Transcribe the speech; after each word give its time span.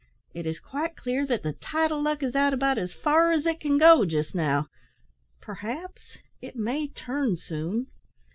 It 0.33 0.47
is 0.47 0.59
quite 0.59 0.95
clear 0.95 1.27
that 1.27 1.43
the 1.43 1.53
tide 1.53 1.91
of 1.91 2.01
luck 2.01 2.23
is 2.23 2.35
out 2.35 2.55
about 2.55 2.79
as 2.79 2.91
far 2.91 3.31
as 3.31 3.45
it 3.45 3.59
can 3.59 3.77
go 3.77 4.03
just 4.03 4.33
now; 4.33 4.65
perhaps 5.39 6.17
it 6.41 6.55
may 6.55 6.87
turn 6.87 7.35
soon." 7.35 7.85